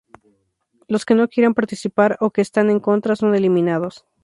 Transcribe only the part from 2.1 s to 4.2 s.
o que están en contra, son eliminados.